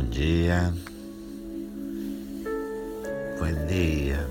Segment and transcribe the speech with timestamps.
[0.00, 0.72] Bom dia.
[3.38, 4.26] Bom dia.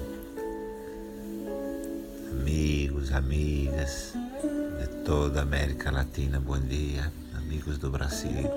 [2.31, 4.13] Amigos, amigas
[4.79, 7.13] de toda a América Latina, bom dia.
[7.38, 8.49] Amigos do Brasil,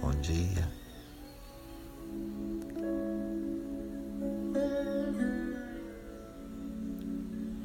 [0.00, 0.68] bom dia.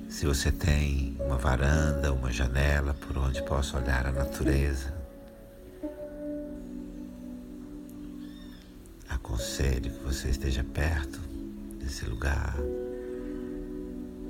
[0.10, 4.99] Se você tem uma varanda, uma janela por onde possa olhar a natureza,
[9.60, 11.20] aconselho que você esteja perto
[11.80, 12.56] desse lugar.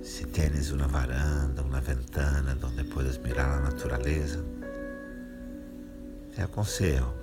[0.02, 4.44] Se tens uma varanda, uma ventana onde puedas mirar a natureza,
[6.34, 7.14] te aconselho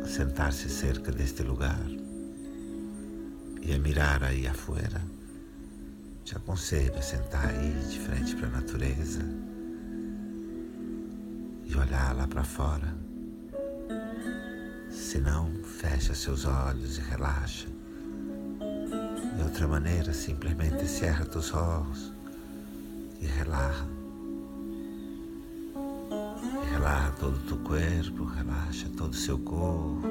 [0.00, 1.84] a sentar-se cerca deste lugar
[3.60, 5.02] e a mirar aí afuera.
[6.24, 9.22] Te aconselho a sentar aí de frente para a natureza
[11.64, 13.08] e olhar lá para fora.
[14.90, 17.68] Se não, fecha seus olhos e relaxa.
[19.36, 22.12] De outra maneira, simplesmente cerra teus olhos
[23.20, 23.86] e relaxa.
[26.72, 30.02] Relaxa todo o teu corpo, relaxa todo o seu corpo.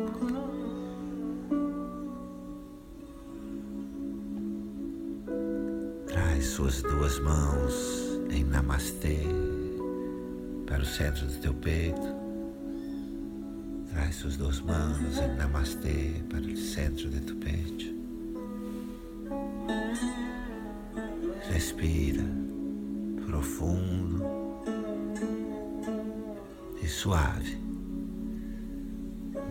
[6.08, 7.74] Traz suas duas mãos
[8.30, 9.22] em Namastê
[10.66, 12.27] para o centro do teu peito.
[14.08, 17.94] Traz suas duas mãos em Namastê para o centro de teu peito.
[21.52, 22.24] Respira
[23.26, 24.24] profundo
[26.82, 27.58] e suave.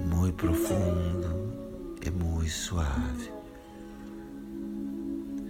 [0.07, 1.53] Muito profundo
[2.01, 3.31] e muito suave.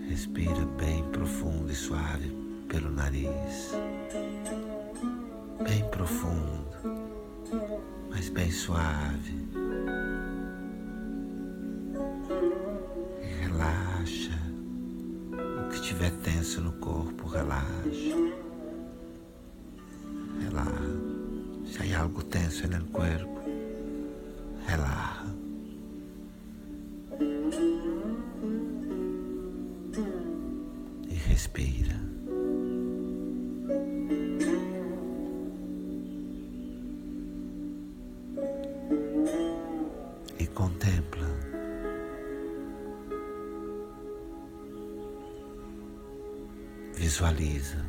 [0.09, 2.37] Respira bem profundo e suave
[2.69, 3.71] pelo nariz.
[5.63, 6.67] Bem profundo,
[8.17, 9.35] mas bem suave.
[13.43, 14.39] Relaxa.
[15.35, 18.17] O que estiver tenso no corpo, relaxa.
[20.41, 20.97] Relaxa.
[21.67, 23.43] Se há algo tenso no corpo,
[24.67, 25.27] relaxa.
[31.07, 32.16] E respira.
[47.17, 47.83] Visualiza.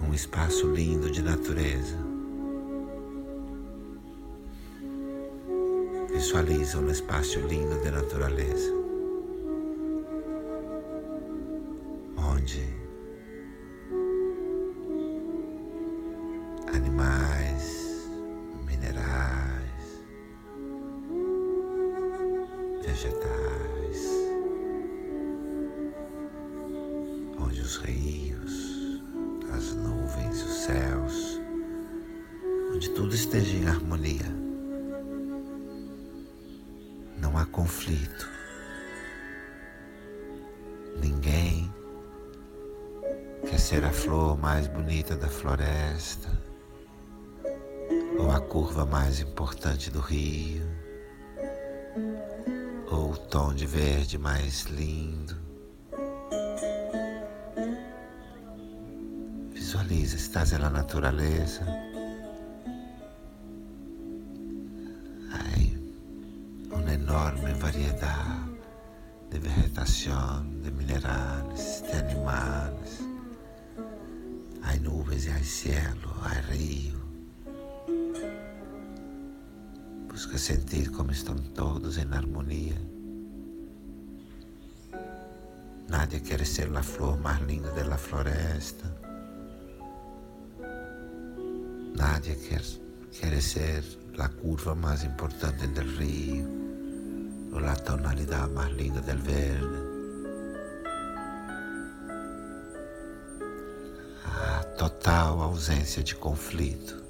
[0.00, 1.96] Um espaço lindo de natureza.
[6.12, 8.72] Visualiza um espaço lindo de natureza.
[12.16, 12.64] Onde
[16.74, 17.87] animais,
[33.78, 34.26] harmonia.
[37.16, 38.28] Não há conflito.
[41.00, 41.72] Ninguém
[43.48, 46.28] quer ser a flor mais bonita da floresta
[48.18, 50.66] ou a curva mais importante do rio
[52.90, 55.36] ou o tom de verde mais lindo.
[59.52, 61.87] Visualiza, estás na natureza.
[67.78, 68.46] Variedad
[69.30, 73.00] de vegetación, de minerales, de animales.
[74.62, 76.98] Hay nubes y hay cielo, hay río.
[80.08, 82.76] Busca sentir como estão todos em harmonia.
[85.88, 88.92] Nadie quer ser a flor mais linda da floresta.
[91.94, 92.62] Nadie quer,
[93.12, 93.84] quer ser
[94.18, 96.67] a curva mais importante do rio
[97.58, 99.88] ou a tonalidade mais linda do verde.
[104.24, 107.02] A total ausência de conflito.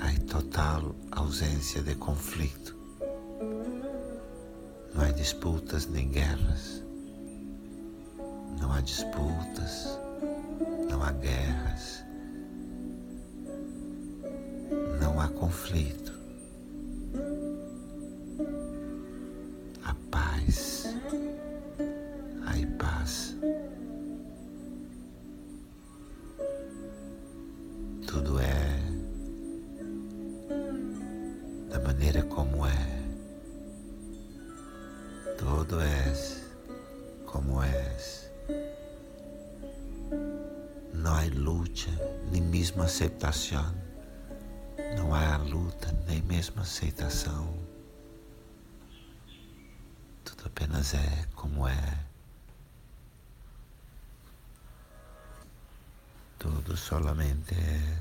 [0.00, 2.76] A total ausência de conflito.
[4.94, 6.82] Não há disputas nem guerras.
[8.60, 9.98] Não há disputas,
[10.88, 12.02] não há guerras,
[14.98, 16.15] não há conflito.
[31.68, 32.96] Da maneira como é.
[35.38, 36.44] Todo és
[37.26, 38.30] como és.
[40.94, 41.90] Não há luta,
[42.30, 43.74] nem mesmo aceitação.
[44.96, 47.54] Não há luta, nem mesmo aceitação.
[50.24, 51.98] Tudo apenas é como é.
[56.38, 57.98] Tudo solamente é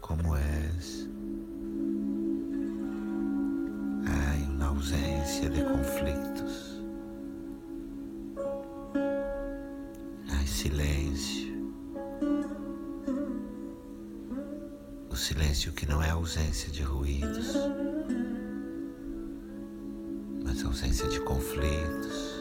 [0.00, 1.06] como és.
[4.76, 6.82] Ausência de conflitos.
[10.30, 11.72] Há silêncio.
[15.10, 17.54] O silêncio que não é ausência de ruídos,
[20.44, 22.36] mas ausência de conflitos.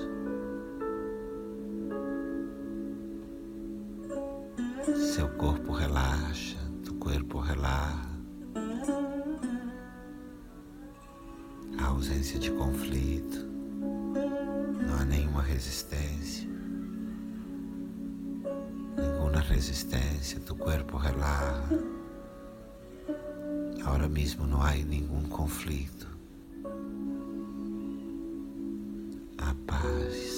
[5.16, 8.15] Seu corpo relaxa, tu corpo relaxa.
[12.06, 13.48] Ausência de conflito,
[14.80, 16.48] não há nenhuma resistência.
[18.96, 21.80] Nenhuma resistência, tu corpo relaxa.
[23.82, 26.08] Agora mesmo não há nenhum conflito.
[29.40, 30.35] A paz.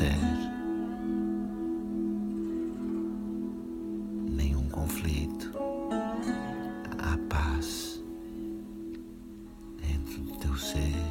[0.00, 0.16] Ser.
[4.30, 5.52] Nenhum conflito.
[6.98, 8.00] A paz
[9.78, 11.04] dentro do teu ser.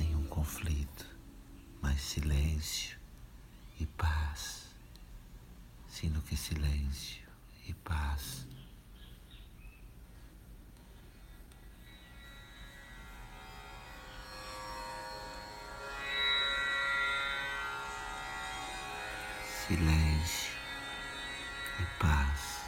[0.00, 1.06] Nenhum conflito,
[1.80, 2.98] mas silêncio
[3.78, 4.64] e paz.
[5.88, 7.22] Sino que silêncio
[7.68, 8.48] e paz.
[19.66, 20.52] Silêncio
[21.80, 22.64] e paz.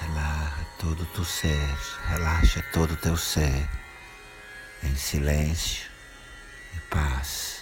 [0.00, 1.78] Relaxa todo o teu ser,
[2.08, 3.68] relaxa todo o teu ser
[4.82, 5.88] em silêncio
[6.74, 7.57] e paz.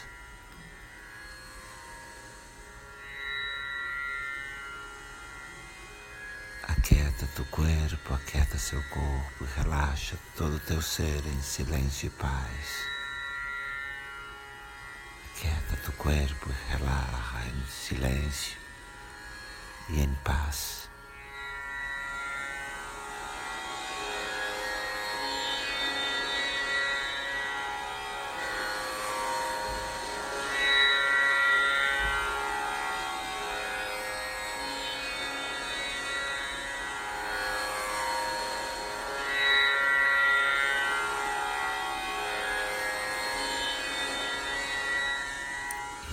[7.16, 12.10] Aquieta teu corpo, aquieta seu corpo e relaxa todo o teu ser em silêncio e
[12.10, 12.86] paz.
[15.30, 18.58] Aquieta teu corpo e relaxa em silêncio
[19.88, 20.86] e em paz.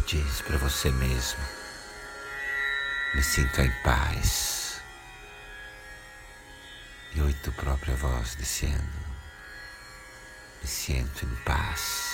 [0.05, 1.39] Diz para você mesmo:
[3.13, 4.81] me sinta em paz.
[7.15, 8.91] E oi tu própria voz dizendo:
[10.61, 12.12] me sinto em paz.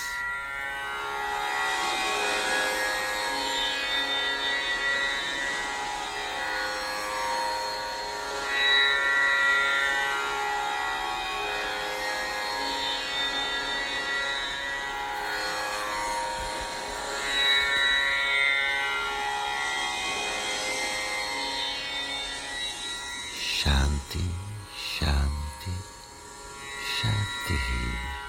[23.60, 24.30] Shanti
[25.00, 25.72] Shanti
[27.02, 28.19] Shanti he.